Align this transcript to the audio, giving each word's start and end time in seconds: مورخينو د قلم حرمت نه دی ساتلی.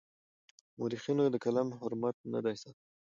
مورخينو 0.77 1.23
د 1.33 1.35
قلم 1.43 1.67
حرمت 1.79 2.15
نه 2.33 2.39
دی 2.43 2.55
ساتلی. 2.61 2.87